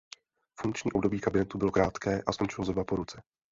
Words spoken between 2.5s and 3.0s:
zhruba po